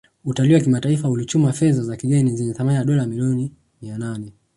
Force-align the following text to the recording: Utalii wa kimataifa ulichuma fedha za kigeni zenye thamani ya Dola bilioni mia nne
Utalii 0.25 0.53
wa 0.53 0.59
kimataifa 0.59 1.09
ulichuma 1.09 1.53
fedha 1.53 1.81
za 1.81 1.97
kigeni 1.97 2.35
zenye 2.35 2.53
thamani 2.53 2.77
ya 2.77 2.83
Dola 2.85 3.05
bilioni 3.05 3.51
mia 3.81 3.97
nne 3.97 4.33